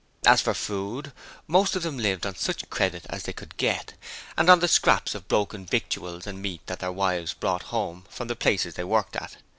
[0.25, 1.13] As for food,
[1.45, 3.93] most of them lived on such credit as they could get,
[4.35, 8.27] and on the scraps of broken victuals and meat that their wives brought home from
[8.27, 9.37] the places they worked at.